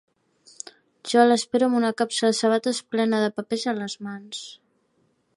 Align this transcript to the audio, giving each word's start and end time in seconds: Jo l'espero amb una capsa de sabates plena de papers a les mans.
Jo 1.11 1.25
l'espero 1.25 1.67
amb 1.67 1.77
una 1.79 1.91
capsa 2.01 2.31
de 2.31 2.37
sabates 2.37 2.79
plena 2.95 3.19
de 3.25 3.29
papers 3.41 3.67
a 3.73 3.75
les 3.81 3.97
mans. 4.07 4.41